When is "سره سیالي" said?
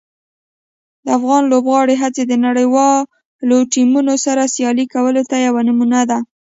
4.25-4.85